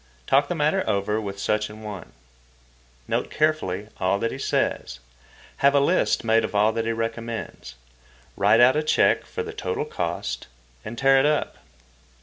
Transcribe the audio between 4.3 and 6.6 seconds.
he says. Have a list made of